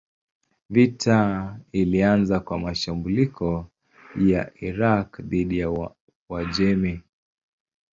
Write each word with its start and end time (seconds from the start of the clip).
Vita 0.69 1.59
ilianza 1.71 2.39
kwa 2.39 2.59
mashambulio 2.59 3.65
ya 4.15 4.51
Irak 4.61 5.21
dhidi 5.21 5.59
ya 5.59 5.91
Uajemi. 6.29 7.01